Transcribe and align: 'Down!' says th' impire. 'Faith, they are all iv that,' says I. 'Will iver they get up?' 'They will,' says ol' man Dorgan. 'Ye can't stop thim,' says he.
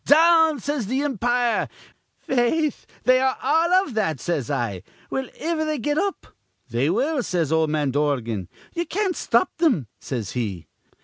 'Down!' 0.03 0.59
says 0.59 0.87
th' 0.87 0.93
impire. 1.05 1.69
'Faith, 2.17 2.87
they 3.03 3.19
are 3.19 3.37
all 3.43 3.85
iv 3.85 3.93
that,' 3.93 4.19
says 4.19 4.49
I. 4.49 4.81
'Will 5.11 5.29
iver 5.39 5.63
they 5.63 5.77
get 5.77 5.99
up?' 5.99 6.25
'They 6.71 6.89
will,' 6.89 7.21
says 7.21 7.51
ol' 7.51 7.67
man 7.67 7.91
Dorgan. 7.91 8.49
'Ye 8.73 8.85
can't 8.85 9.15
stop 9.15 9.51
thim,' 9.59 9.85
says 9.99 10.31
he. 10.31 10.65